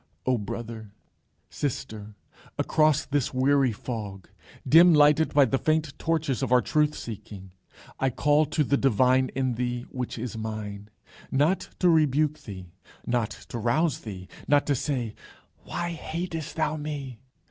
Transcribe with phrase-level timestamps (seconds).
[0.25, 0.93] O brother,
[1.51, 2.15] sister,
[2.57, 4.29] across this weary fog,
[4.67, 7.51] dim lighted by the faint torches of our truth seeking,
[7.99, 10.89] I call to the divine in thee, which is mine,
[11.29, 12.71] not to rebuke thee,
[13.05, 15.13] not to rouse thee, not to say
[15.65, 17.19] "Why hatest thou me?"